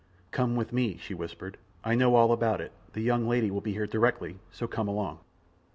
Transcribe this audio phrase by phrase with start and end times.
[0.31, 2.71] "Come with me," she whispered; "I know all about it.
[2.93, 5.19] The young lady will be here directly, so come along."